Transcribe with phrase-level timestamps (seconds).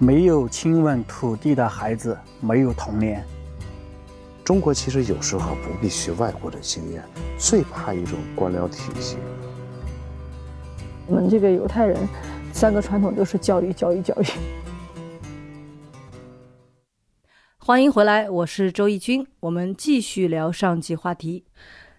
[0.00, 3.24] 没有亲吻土地的孩子没有童年。
[4.44, 7.02] 中国其实有时候不必学外国的经验，
[7.36, 9.16] 最怕一种官僚体系。
[11.08, 11.98] 我们这个犹太人，
[12.52, 14.26] 三个传统都是教育、教育、教育。
[17.58, 21.44] 欢迎回来，我是周轶君，我们继续聊上集话题。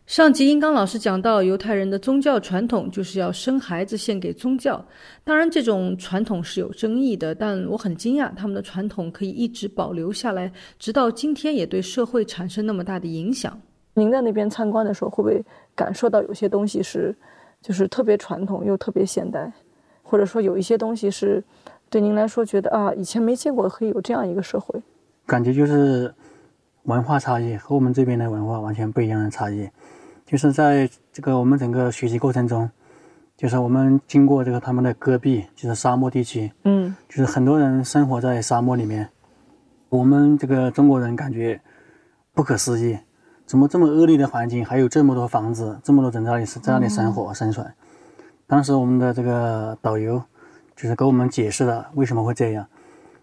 [0.09, 4.83] 上集英刚老师讲到，犹太人的宗教传统就是要生孩子献给宗教。
[5.23, 13.55] 当然，这种传统是有争议的，但我很惊讶，他们的传统可以一直保留下来，直到今天也对社会产生那么大的影响。
[13.93, 15.45] 您在那边参观的时候，会不会
[15.75, 17.15] 感受到有些东西是，
[17.61, 19.53] 就是特别传统又特别现代，
[20.01, 21.43] 或者说有一些东西是，
[21.87, 24.81] 对您来说觉得啊，以前没见过可以有这样一个社会？
[25.27, 26.11] 感觉就是
[26.85, 29.69] 文化差异和我们这边的文化完全不一样的差异。
[30.29, 32.69] 就是在这个我们整个学习过程中，
[33.35, 39.09] 就是我们经过这个他们的戈壁，就是沙漠地区，嗯，就是很多人生活在沙漠里面。
[39.89, 41.59] 我们这个中国人感觉
[42.35, 42.95] 不可思议，
[43.47, 47.65] 怎么这么恶劣的环境，还有这么多房子，这么多人在那里在那里生活生存？
[48.45, 50.21] 当时我们的这个导游
[50.75, 52.67] 就是给我们解释了为什么会这样，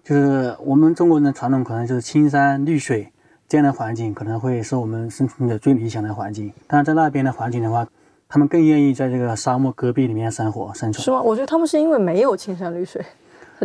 [0.03, 3.13] 就是我们中国人的传统可能就是青山绿水。
[3.49, 7.87] 这样的环境可能会是我们生存的最理想的环境，但是在那边的环境的话，
[8.29, 11.05] 他们更愿意在这个沙漠戈壁里面生活生存。
[11.05, 11.23] 是吗？
[11.23, 13.05] 我觉得他们是因为没有青山绿水，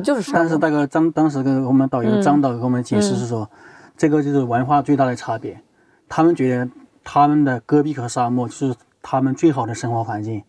[0.04, 3.50] 就是沙但是那个张当时跟我们导游张导给我们解释是说，
[3.98, 5.60] 这个就是文化最大的差别。
[6.08, 6.70] 他们觉得
[7.04, 10.44] 他们的戈壁和沙漠是他们最好的生活环境，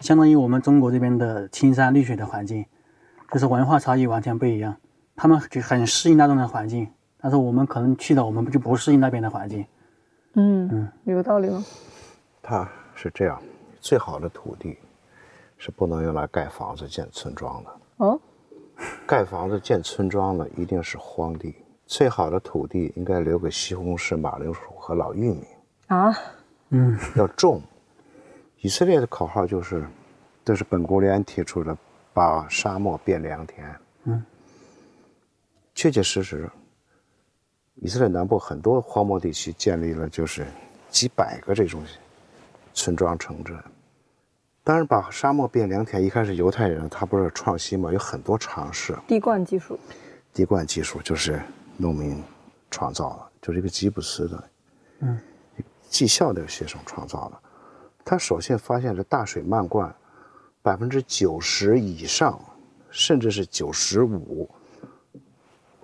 [0.00, 2.64] 相当于我们中国这边的青山绿水的环境，
[3.30, 4.76] 就是文化差异完全不一样。
[5.14, 6.88] 他们就很适应那种的环境。
[7.20, 9.66] 但是我们可能去了，我们就不适应那边的环境。
[10.34, 11.64] 嗯嗯，有道理吗？
[12.42, 13.42] 它是这样，
[13.80, 14.78] 最好的土地
[15.56, 17.70] 是不能用来盖房子、建村庄的。
[17.96, 18.20] 哦，
[19.06, 21.54] 盖房子、建村庄的一定是荒地。
[21.86, 25.44] 最好的土地应该留给西红柿、马铃薯和老玉米。
[25.88, 26.14] 啊，
[26.68, 27.60] 嗯，要种。
[28.60, 29.86] 以色列的口号就是，
[30.44, 31.76] 这是本古联提出的，
[32.12, 33.74] 把沙漠变良田。
[34.04, 34.22] 嗯，
[35.74, 36.48] 确确实实。
[37.80, 40.46] 以色列南部很多荒漠地区建立了就是
[40.90, 41.82] 几百个这种
[42.74, 43.56] 村庄城镇。
[44.64, 48.94] 当然，把沙漠变良田，一开始犹太人他不是创新嘛，有很多尝试。
[49.06, 49.78] 滴灌技术。
[50.34, 51.40] 滴灌技术就是
[51.76, 52.22] 农民
[52.70, 54.44] 创造的，就是一个吉布斯的，
[55.00, 55.18] 嗯，
[55.88, 57.38] 技校的学生创造的。
[58.04, 59.94] 他首先发现这大水漫灌，
[60.60, 62.38] 百分之九十以上，
[62.90, 64.48] 甚至是九十五，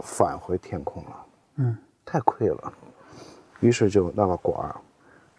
[0.01, 1.24] 返回天空了。
[1.57, 1.77] 嗯。
[2.07, 2.73] 太亏了，
[3.61, 4.77] 于是就那个管儿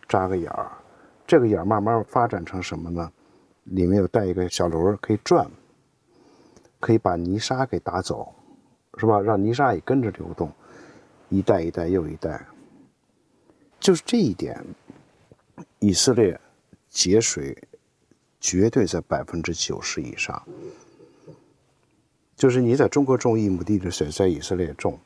[0.09, 0.71] 扎个眼儿，
[1.27, 3.11] 这个眼儿慢慢发展成什么呢？
[3.65, 5.47] 里面有带一个小轮儿可以转，
[6.79, 8.33] 可以把泥沙给打走，
[8.97, 9.19] 是吧？
[9.21, 10.51] 让泥沙也跟着流动，
[11.29, 12.43] 一代一代又一代。
[13.79, 14.59] 就是这一点，
[15.77, 16.39] 以色列
[16.89, 17.55] 节水
[18.39, 20.41] 绝对在百分之九十以上。
[22.35, 24.99] 就是你在中国种一亩地的水，在以色列种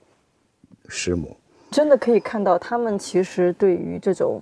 [0.90, 1.38] 师母。
[1.72, 4.42] 真的可以看到，他们其实对于这种，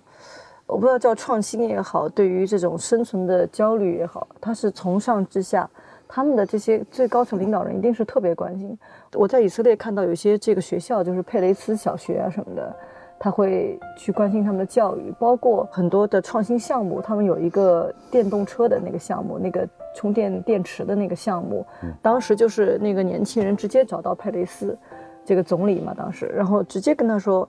[0.65, 5.69] 我不知道叫创新也好，对于这种生存的焦虑也好，他是从上至下，
[6.07, 8.79] 他们的这些最高层领导人一定是特别关心。
[9.13, 12.73] 我在以色列看到有些这个学校，就是佩雷斯小学啊什么的，
[13.19, 17.01] 他会去关心他们的教育，包括很多的创新项目。
[17.01, 21.65] 他们有一个电动车的那个项目，那个充电电池的那个项目，
[22.01, 24.77] 当时就是那个年轻人直接找到佩雷斯。
[25.27, 27.45] 这个总理嘛，当时，然后直接跟他说，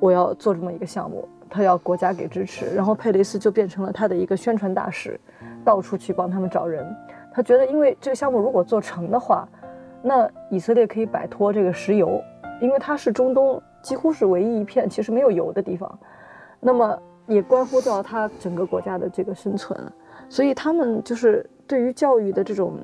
[0.00, 5.20] 我要做这么一个项目，他要国家给支持，然后佩雷斯就变成了他的一个宣传大使，
[5.62, 6.86] 到处去帮他们找人。
[7.30, 9.46] 他觉得，因为这个项目如果做成的话，
[10.00, 12.18] 那以色列可以摆脱这个石油，
[12.62, 15.98] 因为它是中东几乎是唯一一片其实没有油的地方，
[16.60, 19.78] 那么也关乎到他整个国家的这个生存，
[20.30, 22.78] 所以他们就是对于教育的这种。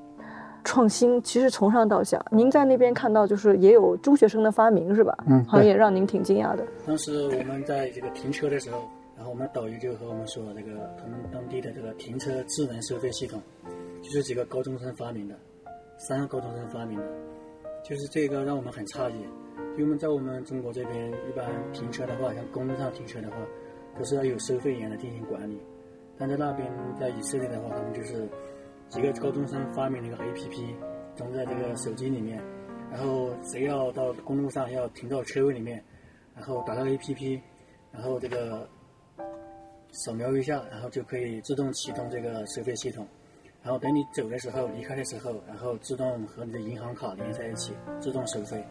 [0.65, 5.17] 创新其实从上到下，您在那边看到就是也有中学生的发明是吧？
[5.29, 6.67] 嗯，好像也让您挺惊讶的。
[6.87, 8.81] 当时我们在这个停车的时候，
[9.17, 13.41] 然后我们导游就和我们说，这个他们当地的这个停车智能收费系统，
[14.03, 15.35] 就是几个高中生发明的，
[15.99, 17.05] 三个高中生发明的，
[17.85, 19.15] 就是这个让我们很诧异，
[19.77, 23.37] 因为我们在我们中国这边一般停车的话，像公路上停车的话，
[23.99, 25.61] 都是要有收费员来进行管理，
[26.19, 26.67] 但在那边
[26.99, 28.27] 在以色列的话，他们就是。
[28.89, 30.75] 几个高中生发明了一个 APP，
[31.17, 32.41] 装在这个手机里面，
[32.91, 35.83] 然后谁要到公路上要停到车位里面，
[36.35, 37.41] 然后打开 APP，
[37.91, 38.69] 然后这个
[39.91, 43.07] 扫描一下，然后就可以自动启动这个收费系统，
[43.63, 48.65] 然后等你走的时候、离开的时候，然后自动和你的银行卡连在一起，自动收费。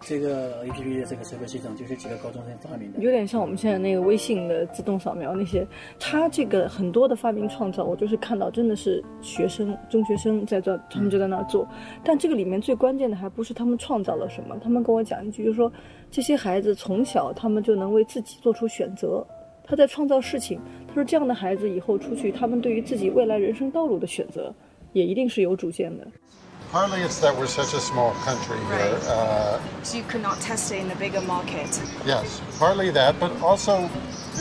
[0.00, 3.00] 这个 A P P 的这个设备系统就是几个高中生发明的。
[3.00, 5.66] 有点像我们现在那个微信的自动扫描那些，
[5.98, 11.68] 他这个很多的发明创造，我就是看到真的是学生、中学生在做，他们就在那儿做。
[12.04, 15.70] 但这个里面最关键的还不是他们创造了什么，他们跟我讲一句，就是说
[16.10, 19.26] 这些孩子从小他们就能为自己做出选择，
[19.64, 20.60] 他在创造事情。
[20.86, 24.54] 他说这样的孩子以后出去，他们对于自己未来人生道路的选择，
[24.92, 26.06] 也一定是有主见的。
[26.70, 28.92] Partly it's that we're such a small country here.
[28.92, 29.04] Right.
[29.08, 31.70] Uh, So you could not test it in a bigger market.
[32.04, 33.88] yes, partly that, but also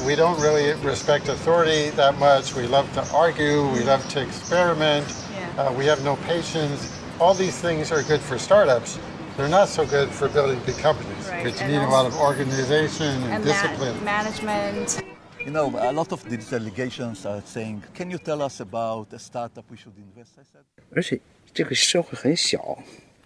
[0.06, 2.53] we don't really respect authority that much.
[2.53, 5.69] We love to argue, we love to experiment, Yeah.
[5.69, 6.79] uh, we have no patience.
[7.19, 9.00] All these things are good for startups.
[9.38, 12.06] They're not so good for building big companies Right, because you and need a lot
[12.06, 15.01] of organization and, discipline And ma- management.
[15.45, 19.19] You know, a lot of digital delegations are saying, "Can you tell us about a
[19.30, 20.63] startup we should invest?" I said,
[20.95, 21.21] 而且
[21.57, 22.77] 这个社会很小，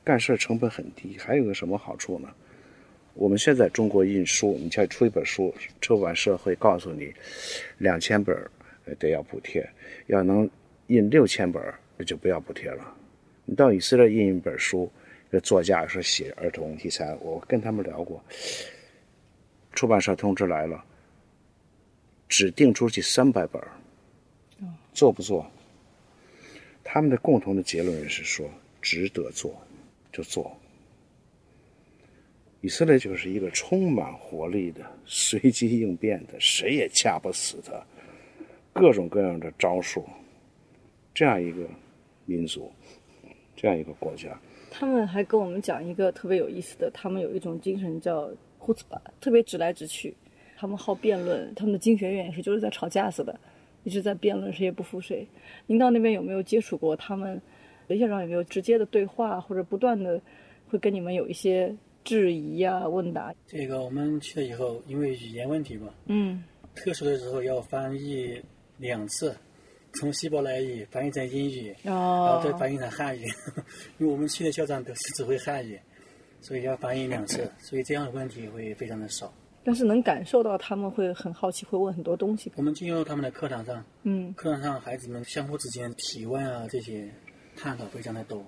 [0.06, 2.33] 干事成本很低，还有个什么好处呢？
[3.13, 7.13] 我们现在中国印书，你再出一本书，出版社会告诉你，
[7.78, 8.33] 两千本
[8.98, 9.69] 得要补贴，
[10.07, 10.50] 要能
[10.88, 11.62] 印六千本
[12.06, 12.95] 就不要补贴了。
[13.44, 14.89] 你到以色列印一本书，
[15.30, 18.24] 这作家是写儿童题材，我跟他们聊过，
[19.74, 20.81] 出版社通知来了，
[22.30, 23.68] 只定出去三百本儿，
[24.94, 25.45] 做不做？
[26.83, 28.50] 他们的共同的结论是说，
[28.81, 29.54] 值得做
[30.12, 30.56] 就做。
[32.62, 37.83] 以色列就是一个充满活力的、随机应变的，谁也掐不死他，
[38.72, 40.06] 各种各样的招数，
[41.13, 41.68] 这样一个
[42.25, 42.72] 民族，
[43.56, 44.39] 这样一个国家。
[44.69, 50.16] 他们还跟我们讲一个特别有意思的，他们有一种精神叫 h u z b a 特别直来直去。
[50.56, 53.39] 他们好辩论，他们的经学院也是就是在吵架似的，
[53.83, 55.28] 一直在辩论谁也不服谁。
[55.68, 57.42] 您到那边有没有接触过他们？
[58.00, 60.22] 校长有没有直接的对话，或者不断的
[60.69, 61.75] 会跟你们有一些
[62.06, 63.36] 质疑呀、问答？
[63.45, 66.42] 这个我们去了以后，因为语言问题嘛，嗯，
[66.74, 68.42] 特殊的时候要翻译
[68.78, 69.36] 两次，
[69.95, 73.25] 从希伯来语翻译成英语，然后再哦，翻译成汉语。
[74.00, 75.78] 因为我们去的校长都是只会汉语，
[76.39, 79.33] 所以要翻译两次，所以这样的问题会非常的少。
[79.63, 82.52] 但是能感受到他们会很好奇，会问很多东西。
[82.56, 87.10] 我们进入他们的课堂上，嗯，课堂上孩子们相互之间提问啊，这些
[87.56, 88.44] 探讨非常的多，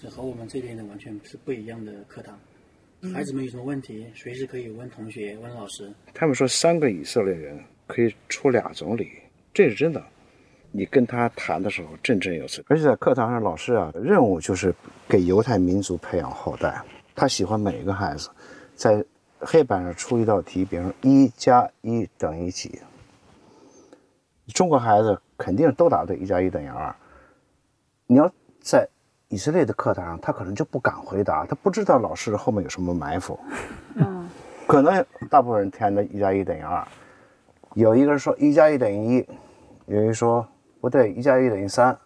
[0.00, 2.38] 是和我们这边的完全是不一样的课堂。
[3.12, 5.92] 孩子们有什么问题，随时可以问同学、问老师。
[6.14, 9.10] 他们说三个以色列人可以出俩总理，
[9.52, 10.02] 这是真的。
[10.72, 14.74] 你跟他谈的时候振振有词，而且在课堂上，老师啊，任务就是
[15.08, 16.82] 给犹太民族培养后代。
[17.14, 18.28] 他喜欢每一个孩子，
[18.74, 19.02] 在
[19.40, 22.80] 黑板上出一道题，比如说一加一等于几？
[24.54, 26.94] 中国孩子肯定都答对，一加一等于二。
[28.06, 28.30] 你要
[28.60, 28.88] 在
[29.28, 33.38] 以色列的课堂上，他可能就不敢回答，他不知道老师后面有什么埋伏。
[33.96, 34.28] 嗯，
[34.66, 36.86] 可能大部分人填的一加一等于二，
[37.74, 39.26] 有一个人说一加一等于一，
[39.86, 40.46] 有一个说
[40.80, 41.98] 不对，一加一等于三。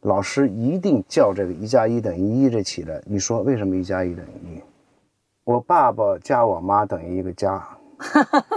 [0.00, 4.62] 老师一定叫这个一加一等于一这起来，你说为什么一加一等于一？
[5.44, 7.66] 我爸爸加我妈等于一个加，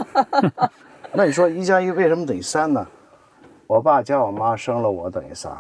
[1.12, 2.86] 那你说一加一为什么等于三呢？
[3.66, 5.58] 我爸加我妈生了我等于仨，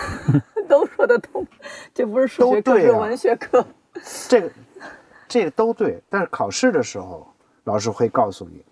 [0.68, 1.46] 都说得通，
[1.94, 3.64] 这不是数学课，是文学课。
[4.28, 4.50] 这个
[5.26, 7.26] 这个都对，但是考试的时候，
[7.64, 8.62] 老师会告诉你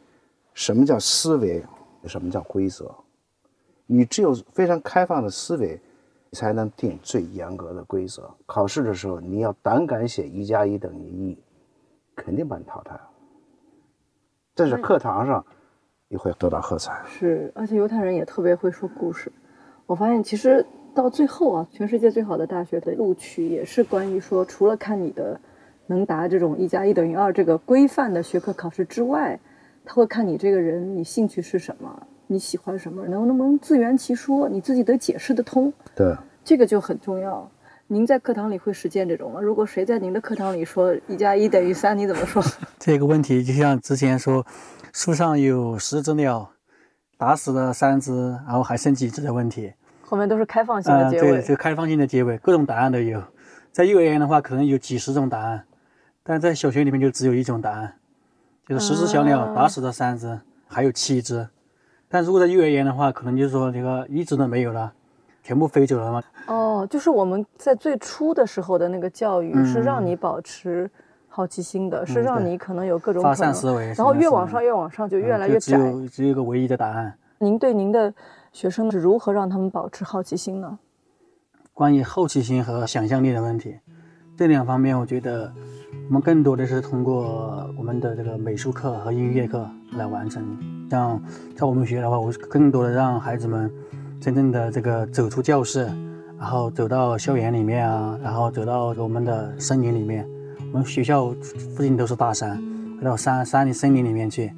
[0.53, 1.65] 什么叫思维，
[2.05, 2.95] 什么叫规则。
[3.87, 5.81] 你只有非常开放的思维，
[6.29, 8.31] 你才能定最严格的规则。
[8.45, 11.38] 考试的时候，你要胆敢写一加一等于一，
[12.16, 13.02] 肯定把你淘汰了。
[14.54, 15.44] 但是课堂上，
[16.08, 17.00] 你会得到喝彩。
[17.06, 19.30] 是，而且犹太人也特别会说故事。
[19.85, 25.38] 我发现其实到最后啊，全世界最好的大学的录取也是关于说，除了看你的
[25.87, 29.38] 能达这种一加一等于二这个规范的学科考试之外，
[29.85, 37.49] 他会看你这个人，你兴趣是什么，你喜欢什么，能能不能自圆其说，你自己得解释得通，对，这个就很重要。
[37.88, 39.40] 您在课堂里会实践这种吗？
[39.40, 42.43] 如果谁在您的课堂里说一加一等于三，你怎么说？
[42.81, 44.45] 这个问题就像之前说，
[44.93, 46.50] 树上有十只鸟，
[47.16, 49.73] 打死了三只，然后还剩几只的问题。
[50.02, 51.31] 后面都是开放性啊、的结尾。
[51.31, 53.23] 对，就开放性的结尾，各种答案都有。
[53.71, 55.64] 在幼儿园的话，可能有几十种答案，
[56.25, 57.95] 但在小学里面就只有一种答案，
[58.66, 61.49] 就是十只小鸟啊打死了三只，还有七只。
[62.09, 64.93] 但如果在幼儿园的话，可能就是说这个一只都没有了，
[65.47, 66.21] 全部飞走了吗。
[66.49, 70.91] 哦，就是我们在最初的时候的那个教育，是让你保持
[71.29, 75.79] 好奇心的，是让你可能有各种发散思维然后越往上越往上就越嗯来越窄。
[75.79, 77.17] 就只有只有一个唯一的答案。
[77.38, 78.12] 您对您的
[78.53, 80.76] 学生是如何让他们保持好奇心呢？
[81.73, 83.79] 关于好奇心和想象力的问题，
[84.37, 85.53] 这两方面，我觉得
[86.09, 90.59] 我们更多的是通过我们的这个美术课和音乐课来完成。
[90.91, 91.23] 像
[91.57, 93.71] 在我们学校的话，我更多的让孩子们
[94.20, 95.85] 真正的这个走出教室，
[96.38, 100.26] 然后走到校园里面啊，然后走到我们的森林里面。
[100.73, 101.28] 我们学校
[101.75, 102.61] 附近都是大山，
[102.99, 104.52] 回到山山里森林里面去，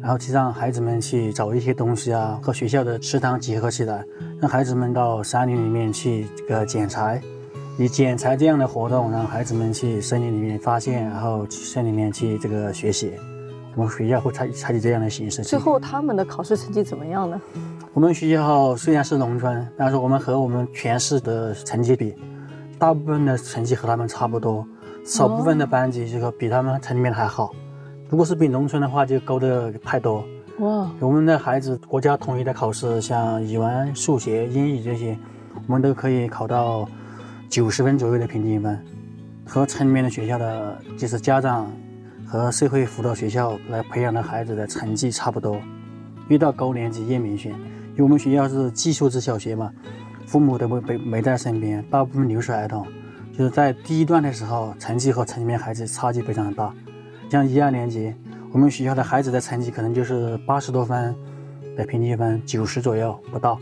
[0.00, 4.04] 然后去让孩子们去找一些东西啊，和学校的食堂结合起来。
[4.40, 7.22] 让孩子们到山林里面去这个捡柴，
[7.78, 13.12] 以捡柴这样的活动，让孩子们去森林里面发现，然后去森林里面去这个学习。
[13.76, 15.42] 我们学校会采采取这样的形式。
[15.42, 17.40] 最后他们的考试成绩怎么样呢？
[17.94, 22.14] 我们学校虽然是农村，但是我们和我们全市的成绩比，
[22.78, 24.66] 大部分的成绩和他们差不多，
[25.04, 27.52] 少部分的班级这个比他们城里面还好。
[28.08, 30.24] 如果是比农村的话，就高的太多。
[30.60, 35.18] 哇，我们的孩子国家统一的考试，像语文、数学、英语这些，
[35.66, 36.88] 我们都可以考到
[37.50, 38.82] 九十分左右的平均分，
[39.44, 41.70] 和城里面的学校的，就是家长
[42.26, 45.58] 和社会辅导学校来培养的孩子的成绩差不多。
[46.28, 47.52] 越到高年级越明显，
[47.92, 49.70] 因为我们学校是寄宿制小学嘛，
[50.26, 52.86] 父母都没没在身边，大部分留守儿童，
[53.36, 56.72] 就是在第一段的时候，成绩和城里面孩子差距非常大，
[57.30, 58.12] 像一二年级。
[58.50, 61.14] 我们学校的孩子的成绩可能就是八十多分
[61.74, 63.58] 的平均分，九十左右不到，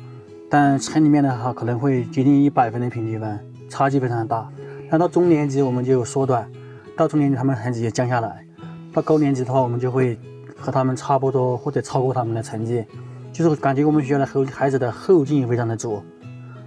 [0.48, 4.50] 但城里面的话可能会接近一百分的平均分，差距非常大。
[4.90, 6.50] 那到中年级我们就缩短，
[6.96, 8.44] 到中年级他们成绩也降下来，
[8.92, 10.18] 到高年级的话我们就会
[10.56, 12.84] 和他们差不多或者超过他们的成绩，
[13.32, 16.02] 就是感觉我们学校的后孩子的后劲非常的足，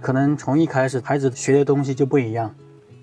[0.00, 2.54] 可能从一开始孩子学的东西就不一样。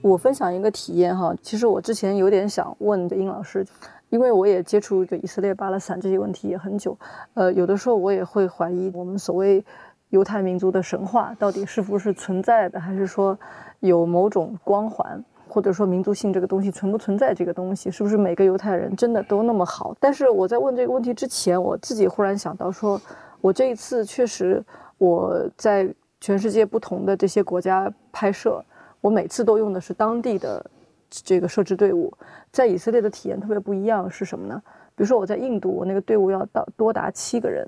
[0.01, 3.65] 我分享一个体验哈，其实我之前有点想问殷老师。
[4.09, 6.97] 因为我也接触这个以色列巴勒斯坦这些问题也很久，
[7.33, 9.63] 呃，有的时候我也会怀疑我们所谓
[10.09, 13.39] 犹太民族的神话到底是不是存在的，还是说
[13.79, 17.33] 有某种光环，或者说民族性这个东西存不存在？
[17.33, 19.95] 这个东西是不是每个犹太人真的都那么好？
[19.97, 22.99] 但是我在问这个问题之前，我自己忽然想到，说
[23.41, 24.63] 我这一次确实
[24.97, 28.63] 我在全世界不同的这些国家拍摄，
[29.01, 30.65] 我每次都用的是当地的。
[31.13, 32.09] 这个摄制队伍
[32.53, 34.61] 在以色列的体验特别不一样，是什么呢？
[34.95, 37.67] 比如说我在印度，我那个队伍要到多达七个人，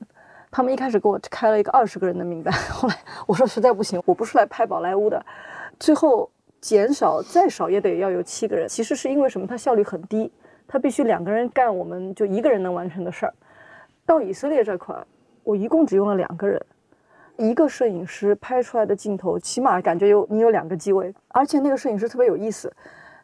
[0.49, 2.95] 他们一开始给我开了一个二十个人的名单，后来
[3.27, 5.21] 我说实在不行，我不是来拍宝莱坞的，
[5.77, 8.65] 最后减少再少也得要有七个人。
[8.65, 9.45] 其实是因为什么？
[9.45, 10.31] 它效率很低，
[10.65, 13.33] 它必须两个人干我们就一个人能完成的事儿。
[14.05, 14.95] 到以色列这块，
[15.43, 16.61] 我一共只用了两个人，
[17.37, 22.71] 一个摄影师拍出来的镜头，起码感觉有你有两个机位，而且那个摄影师特别有意思。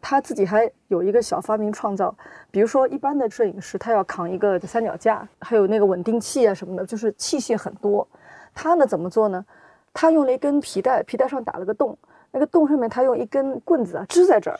[0.01, 2.15] 他自己还有一个小发明创造，
[2.49, 8.07] 比如说一般的摄影师，他要扛一个三脚架，还有那个稳定器啊什么的，就是器械很多。
[8.53, 9.45] 他呢怎么做呢？
[9.93, 11.97] 他用了一根皮带，皮带上打了个洞，
[12.31, 14.57] 那个洞上面他用一根棍子啊支在这儿，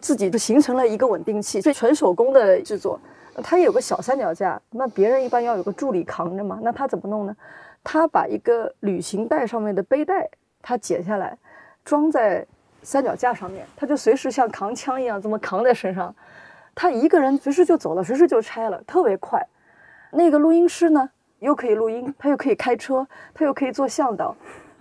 [0.00, 3.00] 自己就形成了一个稳定器，这纯手工的制作。
[3.42, 7.36] 他有个小三脚架，那别人一般要有个助理扛着嘛，那他怎么弄呢？
[7.82, 10.28] 他把一个旅行袋上面的背带
[10.62, 11.36] 他剪下来，
[11.84, 12.46] 装在。
[12.86, 16.14] 三脚架上面，他就随时像扛枪一样这么扛在身上，
[16.74, 19.42] 他一个人随时就走了，随时就拆了，特别快。
[20.10, 24.36] 那个录音师呢，又可以录音，他又可以开车，他又可以做向导。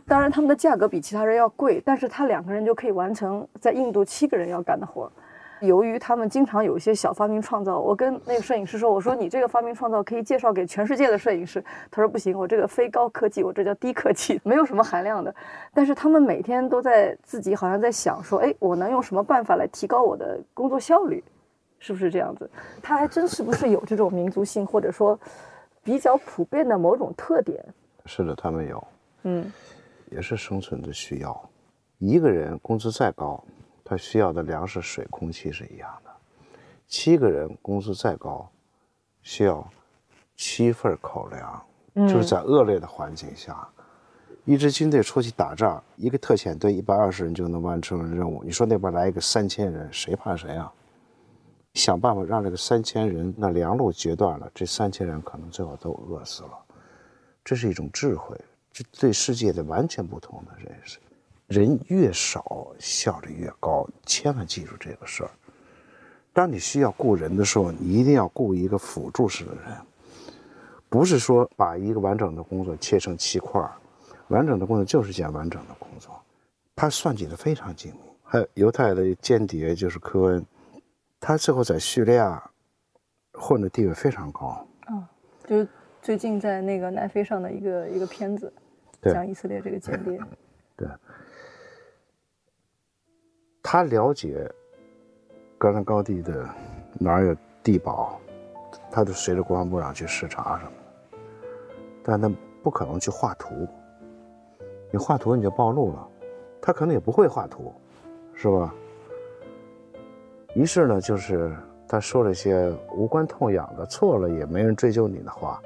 [0.05, 5.10] 当然，他们的价格比其他人要贵，但是他两个人就可以完成在印度七个人要干的活。
[5.65, 15.34] 由于他们经常有一些小发明创造，我跟那个摄影师说：“我说你这个发明创造可以介绍给全世界的摄影师。”他说：“不行，我这个非高科技，我这叫低科技，没有什么含量的。”
[15.74, 21.24] 但是他们每天都在自己好像在想说：“哎，我能用什么办法来提高我的工作效率？
[21.79, 22.50] 是不是这样子？”
[22.82, 25.20] 他还真是不是有这种民族性，或者说
[25.84, 27.63] 比较普遍的某种特点？
[28.05, 28.88] 是的，他们有，
[29.24, 29.51] 嗯，
[30.12, 31.50] 也是生存的需要。
[32.00, 33.41] 一个人工资再高。
[33.93, 36.09] 他需要的粮食、水、空气是一样的。
[36.88, 38.50] 七个人工资再高，
[39.21, 39.63] 需要
[40.35, 43.67] 七份口粮，就是在恶劣的环境下，
[44.45, 48.43] 一支军队出去打仗，一个特遣队一百二十人就能完成任务。
[48.43, 50.73] 你说那边来一个三千人，谁怕谁啊？
[51.75, 56.57] 想办法让这个三千人那粮路截断了，这三千人可能最后都饿死了。
[57.43, 58.35] 这是一种智慧，
[58.71, 60.97] 这对世界的完全不同的认识。
[61.47, 63.88] 人越少，效率越高。
[64.05, 65.31] 千万记住这个事儿。
[66.31, 69.77] 当你需要雇人的时候，你一定要雇一个辅助式的人，
[70.89, 73.71] 不是说把一个完整的工作切成七块儿。
[74.29, 76.19] 完整的工作就是件完整的工作，
[76.75, 78.01] 他算计的非常精明。
[78.23, 80.45] 还有犹太的间谍就是科恩，
[81.19, 82.41] 他最后在叙利亚
[83.33, 84.65] 混的地位非常高。
[84.89, 85.05] 嗯，
[85.45, 85.67] 就是
[86.01, 88.51] 最近在那个南非上的一个一个片子。
[89.03, 90.17] 讲以色列这个间谍。
[93.63, 94.48] 他了解
[95.58, 96.48] 戈兰高地的
[97.00, 98.20] 哪儿有地堡，
[98.91, 100.72] 他就随着国防部长去视察什么
[101.12, 101.17] 的，
[102.03, 102.29] 但他
[102.62, 103.67] 不可能去画图。
[104.91, 106.08] 你画图你就暴露了，
[106.62, 107.74] 他可能也不会画图，
[108.36, 108.75] 是吧？
[110.53, 111.55] 于是呢，就是
[111.88, 115.60] 他说了一些无关痛痒的，错了也没人追究你的话，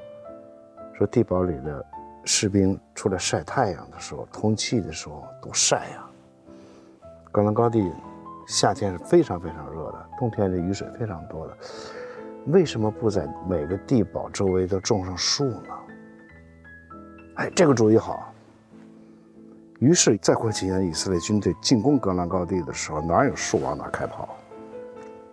[0.94, 1.84] 说地堡里的
[2.24, 6.07] 士兵出来晒太阳的时候，通气的时候多晒呀、
[7.30, 7.92] 戈兰高地
[8.46, 11.56] 夏天是非常非常热的，冬天的雨水非常多的。
[12.46, 15.74] 为什么不在每个地堡周围都种上树呢？
[17.34, 18.32] 哎，这个主意好。
[19.78, 24.28] 于是再过几年，以色列军队进攻戈兰高地的时候，哪有树往哪开跑？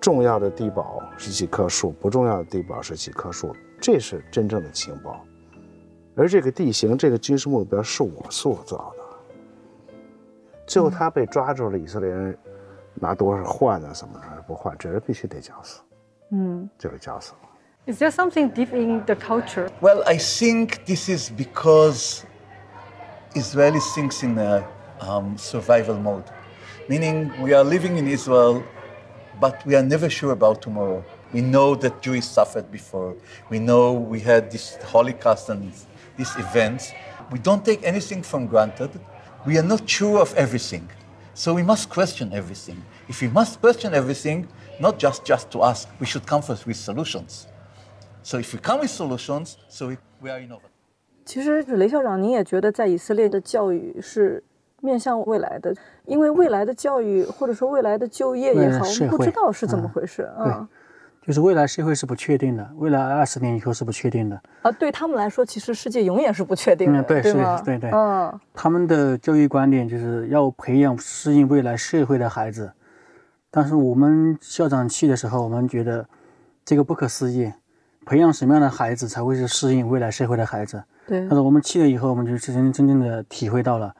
[0.02, 5.26] 重要的地堡是几棵树，不重要的地堡是几棵树，这是真正的情报。
[6.16, 9.05] 而这个地形、这个军事目标是我塑造的。
[10.67, 12.37] 最后他被抓住了，以色列人
[12.95, 15.81] 拿多少换啊什么的不换，这人必须得绞死，
[16.31, 17.93] 嗯就给绞死了。
[17.93, 19.69] ，Is there something deep in the culture?
[19.81, 22.23] Well, I think this is because
[23.35, 24.63] Israeli thinks in a
[25.01, 26.25] um, survival mode,
[26.89, 28.63] meaning we are living in Israel,
[29.41, 31.03] but we are never sure about tomorrow.
[31.33, 33.15] We know that Jews suffered before.
[33.51, 35.73] We know we had this Holocaust and
[36.17, 36.93] these events.
[37.31, 38.91] We don't take anything for granted.
[39.47, 40.89] We are not sure of everything.
[41.35, 42.77] So we must question everything.
[43.09, 44.47] If we must question everything,
[44.79, 47.47] not just, just to ask, we should come first with solutions.
[48.23, 50.69] So if we come with solutions, so we, we are innovative.
[51.25, 54.43] 其实雷校长，您也觉得在以色列的教育是
[54.83, 60.69] 面向未来的，因为未来的教育或者说未来的就业也未来好，我们不社会知道是怎么嗯回事啊。
[61.26, 64.40] 就是未来社会是不确定的，未来二十年以后是不确定的。
[64.62, 67.60] 啊，对他们来说，其实世界永远是不确定的，嗯对是吗？
[67.66, 72.72] 对对嗯他们的教育观点就是要培养适应未来社会的孩子，
[73.50, 76.08] 但是我们校长去的时候，我们觉得
[76.64, 77.52] 这个不可思议，
[78.06, 80.84] 培养什么样的孩子才会是适应未来社会的孩子？
[81.08, 83.92] 对但是我们去了以后，我们就真真正的体会到了，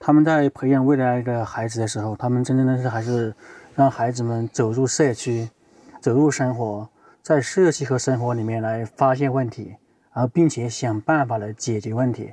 [0.00, 3.32] 他们在培养未来的孩子的时候，他们真正的是还是
[3.76, 5.48] 让孩子们走入社区，
[6.06, 6.88] 走入生活，
[7.20, 9.74] 在社区和生活里面来发现问题，
[10.14, 12.32] 然后并且想办法来解决问题。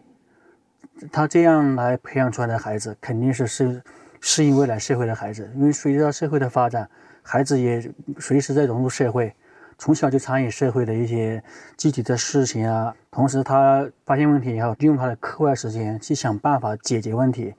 [1.11, 3.81] 他这样来培养出来的孩子，肯定是适
[4.21, 5.51] 适应未来社会的孩子。
[5.55, 6.87] 因为随着社会的发展，
[7.23, 9.33] 孩子也随时在融入社会，
[9.79, 11.43] 从小就参与社会的一些
[11.75, 12.95] 具体的事情啊。
[13.09, 17.55] 同时，他发现问题以后，利用他的课外时间去想办法解决问题。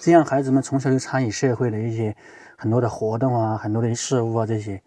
[0.00, 2.16] 这样，孩子们从小就参与社会的一些
[2.56, 4.80] 很多的活动啊，很多的事物啊这些，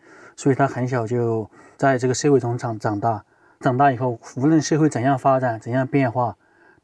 [0.44, 3.24] 所以他很小就在这个社会中长长大。
[3.62, 6.36] 长大以后，无论社会怎样发展、怎样变化，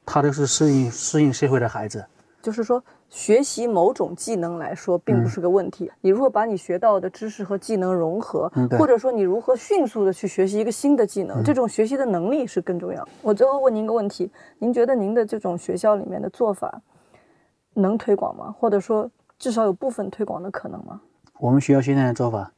[0.05, 2.05] 他都是适应适应社会的孩子。
[2.41, 5.91] 就是说，学习某种技能来说，并不是个问题。
[5.99, 13.05] 你如果把你学到的知识和技能融合，嗯或者说你如何迅速的去学习一个新的技能，这种学习的能力是更重要。
[13.21, 16.81] 我最后问您一个问题：您觉得您的这种学校里面的做法
[17.73, 18.55] 能推广吗？
[18.57, 21.01] 或者说，至少有部分推广的可能吗？
[21.39, 22.49] 我们学校现在的做法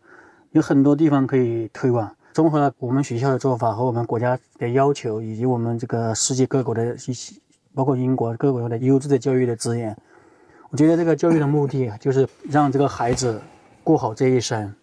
[0.52, 2.10] 有很多地方可以推广。
[2.34, 7.36] 综合了我们学校的做法和我们国家的要求，以及我们这个世界各国的一些，
[7.74, 9.96] 包括英国各国的优质的教育的资源，
[10.70, 13.42] 我觉得这个教育的目的就是让这个孩子
[13.84, 14.74] 过好这一生。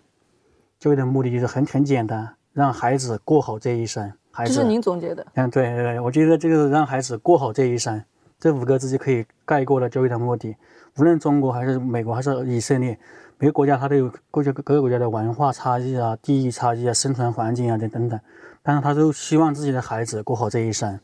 [0.78, 4.12] 教育的目的就是很很简单，让孩子过好这一生。
[4.30, 5.26] 孩子，这是您总结的。
[5.34, 8.02] 嗯，对对对，我觉得这个让孩子过好这一生，
[8.38, 10.54] 这五个字就可以概括了教育的目的。
[10.98, 12.98] 无论中国还是美国还是以色列，
[13.40, 18.20] 每个国家它都有各家各个国家的文化差异啊、地域差异啊、生存环境啊等等等，
[18.64, 20.98] 但是他都希望自己的孩子过好这一生。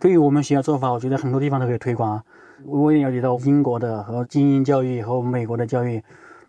[0.00, 2.24] 对于我们学校做法，我觉得很多地方都可以推广啊。
[2.64, 6.02] 我也了解到英国的和精英教育和美国的教育，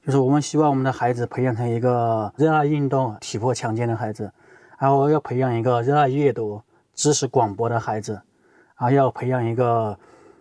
[0.04, 4.32] 就是我们希望我们的孩子培养成一个热爱运动、体魄强健的孩子，
[4.80, 6.60] 然后要培养一个热爱阅读、
[6.96, 8.14] 知识广博的孩子，
[8.80, 9.96] 然后要培养一个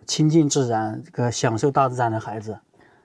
[0.07, 2.57] 亲近自然、这个享受大自然的孩子。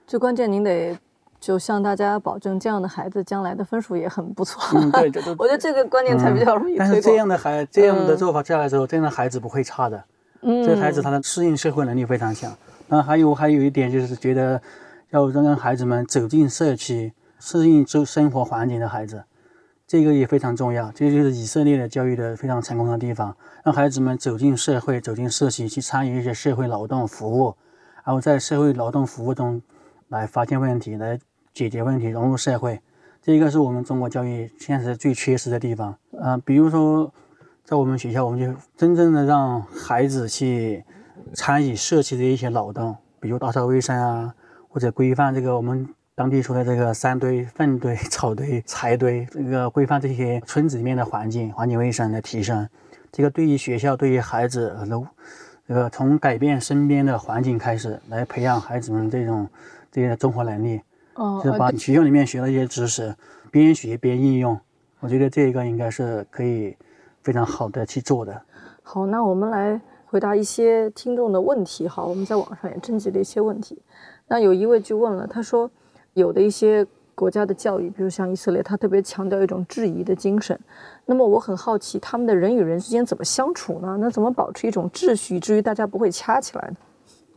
[0.07, 0.97] 最关键，您得
[1.39, 4.61] 就向大家保证，这样的孩子将来的分数也很不错。
[4.77, 7.01] 嗯，对， 这都我觉得这个观念才比较容易但是。
[7.01, 10.03] 这样的孩，这样的做法下来之后，这样的孩子不会差的。
[10.41, 12.55] 嗯这个孩子他的适应社会能力非常强。
[12.87, 14.61] 那还有还有一点就是觉得
[15.09, 19.23] 要让孩子们走进社区，适应周生活环境的孩子，
[19.87, 20.91] 这个也非常重要。
[20.93, 27.55] 这就是以色列的教育的非常成功的地方，让孩子们走进社会，走进社区，去参与一些社会劳动服务，
[28.03, 29.61] 然后在社会劳动服务中
[30.07, 31.19] 来发现问题，来
[31.53, 32.79] 解决问题，融入社会。
[33.21, 35.95] 这个是我们中国教育现实最缺失的地方。
[36.19, 37.13] 啊、比如说，
[37.65, 40.83] 在我们学校，我们就真正的让孩子去
[41.33, 44.33] 参与社区的一些劳动，比如打扫卫生啊，
[44.69, 52.67] 或者规范这个我们当地说的这个山堆、粪堆、草堆、柴堆，这个规范这些村子里面的环境、环境卫生的提升。
[53.11, 55.05] 这个对于学校、对于孩子，都
[55.67, 59.47] 这个从改变身边的环境开始，来培养孩子们这种
[59.91, 60.81] 这些综合能力。
[61.19, 63.13] 哦就是把学校里面学的一些知识
[63.51, 64.57] 边学边应用，
[65.01, 66.75] 我觉得这个应该是可以
[67.21, 68.41] 非常好的去做的。
[68.81, 71.87] 好，那我们来回答一些听众的问题。
[71.87, 73.77] 好，我们在网上也征集了一些问题。
[74.27, 75.69] 那有一位就问了，他说，
[76.13, 80.57] 有的一些国家的教育，比如像以色列，他特别强调一种质疑的精神。
[81.05, 83.97] 那么我很好奇，他们的人与人之间怎么相处呢？
[83.99, 86.75] 那怎么保持一种秩序，以至于大家不会掐起来呢？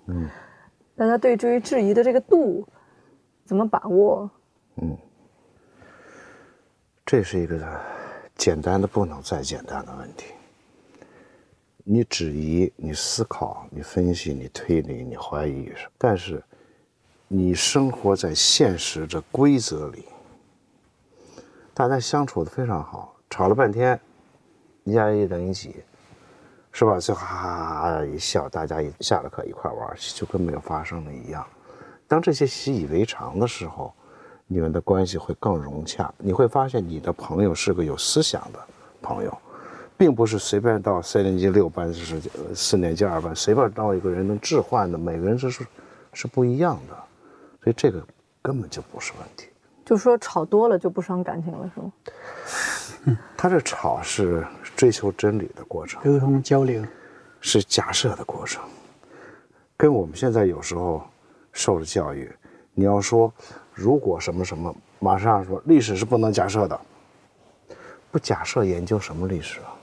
[0.07, 0.29] 嗯，
[0.95, 2.67] 大家对于质疑的这个度
[3.53, 4.31] 怎么把握？
[4.77, 4.97] 嗯
[7.05, 7.61] 这是一个
[8.35, 10.33] 简单的不能再简单的问题。
[11.85, 16.43] 你质疑，你思考，你分析，你推理，你怀疑，但是
[17.29, 20.07] 你生活在现实的规则里，
[21.75, 24.01] 大家相处的非常好，吵了半天，
[24.85, 25.85] 一加一等于几，
[26.73, 26.99] 是吧？
[26.99, 31.47] 最后哈哈哈哈一笑，大家一下了课一块玩，就跟没有发生的一样。
[32.13, 33.91] 当这些习以为常的时候，
[34.47, 36.13] 你们的关系会更融洽。
[36.19, 38.59] 你会发现，你的朋友是个有思想的
[39.01, 39.35] 朋友，
[39.97, 45.67] 并不是随便到三年级六班是呃四年级二班随便到一个人能置换的，每个人是是
[46.13, 46.95] 是不一样的，
[47.65, 48.07] 所以这个
[48.43, 49.49] 根本就不是问题。
[49.83, 51.81] 就说吵多了就不伤感情了，是
[53.11, 53.17] 吗？
[53.39, 54.47] 他这吵是
[54.77, 56.85] 追求真理的过程，沟通交流，
[57.41, 58.63] 是假设的过程，
[59.79, 61.03] 跟我们现在有时候
[61.53, 62.31] 受了教育，
[62.75, 63.33] 你要说
[63.73, 66.81] 如果什么什么，马上说历史是不能假设的，
[68.11, 69.75] 不假设研究什么历史啊？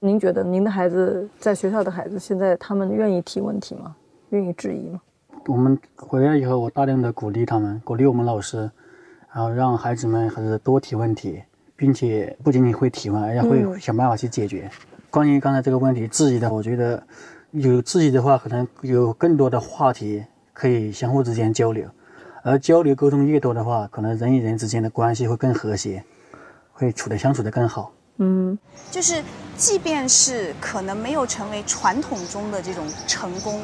[0.00, 3.96] 您觉得您的孩子在学校的孩子，现在他们愿意提问题吗？
[4.30, 5.00] 愿意质疑吗？
[5.46, 8.70] 我们回来以后，我大量的鼓励他们，鼓励我们老师，
[9.32, 11.42] 然后让孩子们还是多提问题，
[11.74, 14.70] 并且不仅仅会提问，而且会想办法去解决。
[15.10, 17.02] 关于刚才这个问题质疑的，我觉得
[17.52, 20.22] 有质疑的话，可能有更多的话题
[20.58, 21.88] 可以相互之间交流，
[22.42, 26.02] 而交流沟通越多的话，可能人与人之间的关系会更和谐，
[26.72, 27.92] 会处的相处的更好。
[28.16, 28.58] 嗯，
[28.90, 29.22] 就是
[29.56, 33.62] 即便是可能没有成为传统中的这种成功，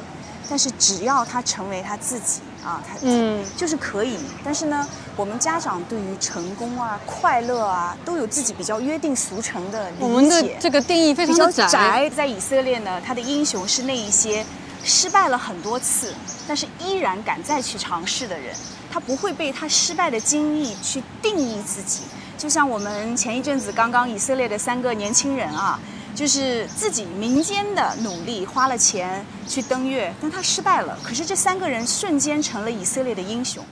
[0.49, 4.17] 但是只要他成为他自己啊，他嗯就是可以。
[4.45, 10.05] 但是呢，我们家长对于成功啊、快乐啊，都有自己比较约定俗成的理解。
[10.05, 12.11] 我们的这个定义非比较常的窄，窄。
[12.11, 14.47] 在以色列呢，他的英雄是那一些
[14.85, 16.13] 失败了很多次，
[16.47, 18.55] 但是依然敢再去尝试的人。
[18.91, 22.05] 他不会被他失败的经历去定义自己。
[22.37, 25.81] 就像我们前一阵子刚刚以色列的三个年轻人啊，
[26.15, 30.97] 就是自己民间的努力，花了钱去登月，但他失败了。
[31.03, 33.65] 可是这三个人瞬间成了以色列的英雄。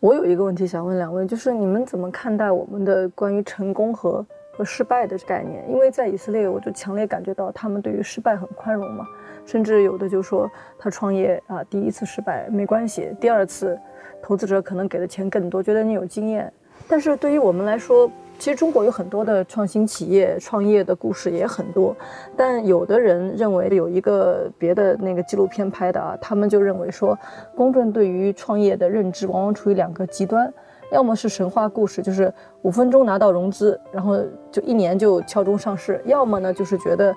[0.00, 4.24] 我有一个问题想问两位，就是你们怎么看待我们的关于成功和
[4.56, 5.64] 和失败的概念？
[5.68, 9.06] 因为在以色列，我就强烈感觉到他们对于失败很宽容嘛，
[9.44, 13.78] 甚至有的就说他创业啊，第一次失败没关系，第二次
[14.22, 16.52] 投资者可能给的钱更多，觉得你有经验。
[16.88, 21.94] 但是对于我们来说，其实中国有很多的创新企业创业的故事也很多，
[22.36, 27.16] 但有的人认为有一个别的那个纪录片拍的啊，他们就认为说，
[27.54, 30.52] 公众对于创业的认知往往处于两个极端，
[30.90, 34.18] 要么是神话故事，就是五分钟拿到融资，然后
[34.50, 37.14] 就一年就敲钟上市；要么呢就是觉得，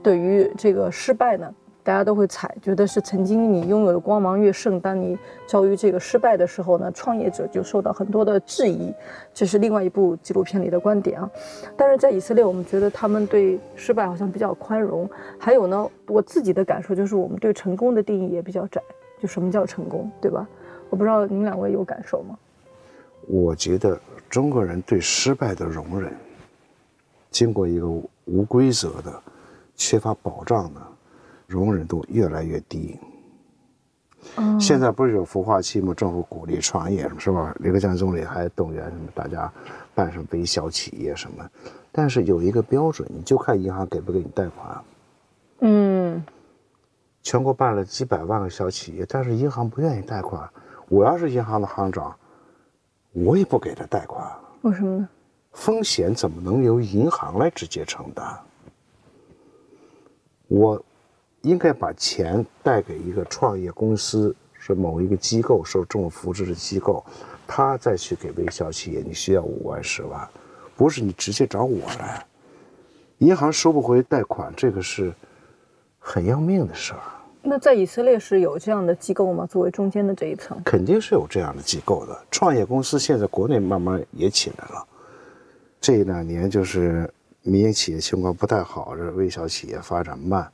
[0.00, 1.52] 对于这个失败呢。
[1.88, 8.92] 大家都会踩，觉得是曾经你拥有的光芒越盛，当你遭遇这个失败的时候呢，创业者就受到很多的质疑。
[9.32, 11.30] 这是另外一部纪录片里的观点啊。
[11.78, 15.08] 但是在以色列，我们觉得他们对失败好像比较宽容。
[15.38, 18.82] 还有呢，我自己的感受就是，我们对成功的定义也比较窄。
[19.18, 20.46] 就什么叫成功，对吧？
[20.90, 22.36] 我不知道您两位有感受吗？
[23.26, 23.98] 我觉得
[24.28, 26.12] 中国人对失败的容忍，
[27.30, 27.88] 经过一个
[28.26, 29.22] 无规则的、
[29.74, 30.80] 缺乏保障的。
[31.48, 32.96] 容忍度越来越低。
[34.36, 35.94] 嗯现在不是有孵化器吗？
[35.94, 37.54] 政府鼓励创业，是吧？
[37.60, 39.50] 李克强总理还动员什么大家
[39.94, 41.48] 办什么微小企业什么，
[41.90, 44.84] 但是有一个标准，你就看银行给不给你贷款。
[45.60, 46.22] 嗯，
[47.22, 50.48] 全国办了几百万个小企业，但是银行不愿意贷款。
[50.88, 52.14] 我要是银行的行长，
[53.12, 54.30] 我也不给他贷款。
[54.62, 55.08] 为什么呢？
[55.52, 58.38] 风险怎么能由银行来直接承担？
[60.48, 60.84] 我
[61.48, 67.02] 应该把钱贷给一个创业公司，是某一个机构受政府扶持的机构，
[67.46, 70.28] 他再去给微小企业，你需要五万、十万，
[70.76, 72.22] 不是你直接找我来。
[73.18, 75.10] 银行收不回贷款，这个是
[75.98, 77.00] 很要命的事儿。
[77.40, 79.46] 那在以色列是有这样的机构吗？
[79.46, 80.60] 作为中间的这一层？
[80.64, 82.16] 肯定是有这样的机构的。
[82.30, 84.86] 创业公司现在国内慢慢也起来了。
[85.80, 90.46] 这两年就是民营企业情况不太好，这微小企业发展慢。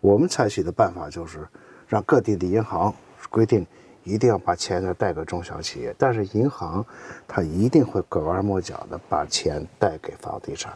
[0.00, 1.46] 我们采取的办法就是
[1.86, 2.94] 让各地的银行
[3.28, 3.66] 规定
[4.02, 6.84] 一定要把钱呢贷给中小企业，但是银行
[7.28, 10.72] 它一定会拐弯抹角的把钱贷给房地产，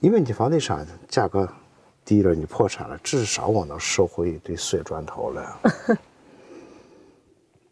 [0.00, 1.48] 因为你房地产价格
[2.04, 5.52] 低了，你破产了，至少我能收回一堆碎砖头来。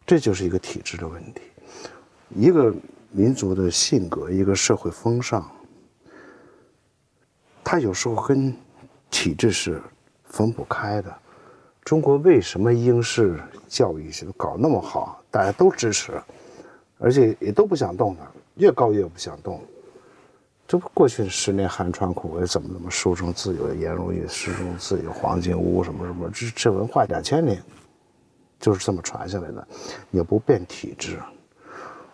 [0.05, 1.43] 这就是一个体制的问题，
[2.35, 2.75] 一个
[3.11, 5.49] 民族的性格，一个社会风尚，
[7.65, 8.55] 它有时候跟
[9.11, 9.81] 体制是
[10.25, 11.15] 分不开的。
[11.85, 13.39] 中国为什么应试
[13.69, 16.21] 教育搞那么好，大家都支持，
[16.99, 19.61] 而且也都不想动它，越高越不想动。
[20.67, 27.63] 这不过去十年寒窗苦读，怎么怎么书中自有颜如玉，诗中自有黄金屋，什么什么，这这文化两千年
[28.59, 29.69] 就是这么传下来的。
[30.11, 31.21] 也不变体制，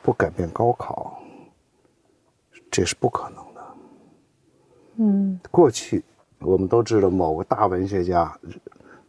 [0.03, 1.19] 不改变高考，
[2.71, 3.75] 这是不可能的。
[4.97, 6.05] 嗯，过去
[6.45, 8.37] 我们都知道某个大文学家、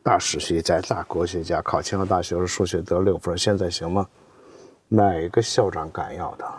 [0.01, 4.07] 大史学家、大国学家考清华大学的数学得六分，现在行吗？
[4.87, 6.53] 哪个校长敢要他？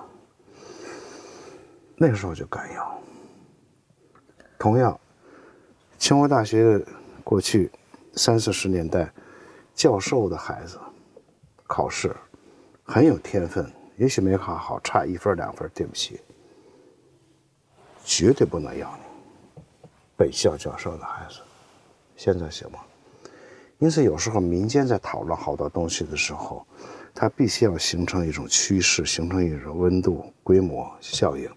[1.97, 3.03] 那个时候就敢要。
[4.59, 4.99] 同样，
[5.99, 6.85] 清华大学
[7.23, 7.71] 过去
[8.15, 9.13] 三四十年代，
[9.75, 10.79] 教授的孩子
[11.67, 12.15] 考试
[12.83, 16.21] 很有天分，也许没考好，差一分两分，对不起，
[18.05, 19.04] 绝对不能要你。
[20.17, 21.41] 本校教授的孩子，
[22.17, 22.79] 现在行吗？
[23.79, 26.67] 因此，有时候民间在讨论好多东西的时候，
[27.15, 31.51] 它必须要形成一种趋势，形成一种温度、规模效应。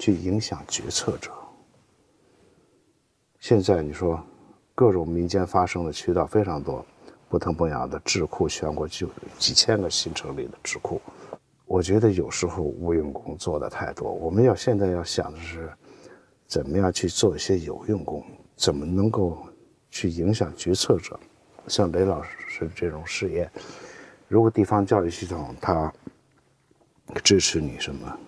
[0.00, 1.30] 去影响决策者。
[3.38, 4.18] 现在你说，
[4.74, 6.82] 各种民间发声的渠道非常多，
[7.28, 9.06] 不疼不痒的智库，全国就
[9.38, 11.02] 几千个新成立的智库。
[11.66, 15.70] 我觉得有时候无用功做的太多，我们要现在要想的是，
[16.50, 18.24] 怎么样去做一些有用功，
[18.56, 19.38] 怎么能够
[19.88, 21.18] 去影响决策者。
[21.68, 23.48] 像雷老师这种事业，
[24.26, 25.92] 如果地方教育系统它
[27.22, 28.18] 支持你什么？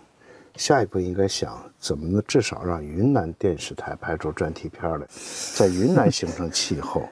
[0.55, 5.07] 下一步应该想怎么能至少让云南电视台拍出专题片来，
[5.57, 7.09] 在云南形成气候，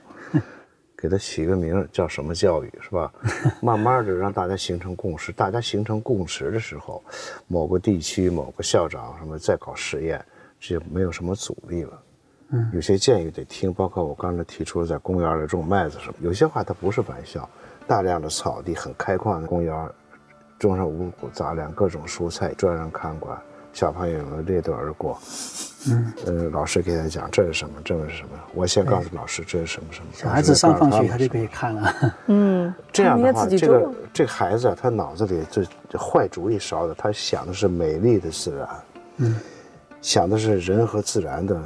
[0.96, 3.12] 给它起个名叫什么教育是吧？
[3.60, 7.02] 慢慢的让大家形成共识，大家形成共识的时候，
[7.48, 10.24] 某个地区某个校长什么在搞实验，
[10.60, 12.02] 就没有什么阻力了。
[12.50, 17.48] 嗯，有些建议得听，包括我刚才提出在公园里种麦子什么，有些话它不是玩笑。
[17.86, 19.90] 大量的草地很开阔的公园。
[20.58, 23.34] 种上五谷杂粮，各种蔬菜，专人看管，
[23.72, 25.18] 小朋友们列队而过。
[25.88, 28.38] 嗯，呃，老师给他讲这是什么，这是什么。
[28.52, 30.06] 我先告诉老师这是什么什么。
[30.12, 31.94] 小孩子上放学他就可以看了。
[32.28, 35.42] 嗯，这样的话，这个这个孩子啊，他脑子里
[35.88, 38.68] 这坏主意少的，他想的是美丽的自然，
[39.16, 39.36] 嗯，
[40.00, 41.60] 想的是人和自然的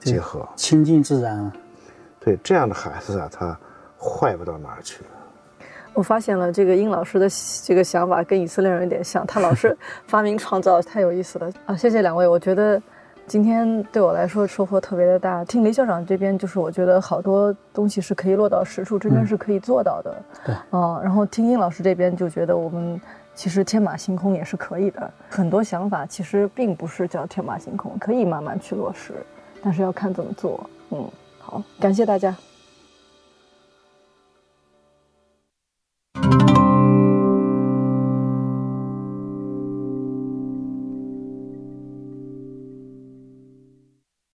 [0.00, 1.50] 结合，亲近自然。
[2.20, 3.58] 对，这样的孩子啊，他
[3.98, 5.02] 坏不到哪儿去。
[5.92, 7.28] 我发现了这个殷老师的
[7.64, 9.76] 这个想法跟以色列人有点像，他老是
[10.06, 11.76] 发明创造，太有意思了啊！
[11.76, 12.80] 谢谢两位，我觉得
[13.26, 15.44] 今天对我来说收获特别的大。
[15.44, 20.22] 听雷校长这边，就是我觉得好多东西是可以落到实处，真正是可以做到的。
[20.46, 22.98] 对，啊，然后听殷老师这边就觉得我们
[23.34, 29.14] 其实天马行空也是可以的，很多想法其实并不是叫天马行空，可以慢慢去落实，
[29.62, 30.68] 但是要看怎么做。
[30.90, 32.34] 嗯，好，感谢大家。